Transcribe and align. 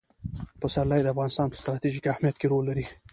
پسرلی 0.61 1.01
د 1.03 1.07
افغانستان 1.13 1.45
په 1.49 1.57
ستراتیژیک 1.61 2.05
اهمیت 2.07 2.35
کې 2.37 2.47
رول 2.51 2.63
لري. 2.69 2.85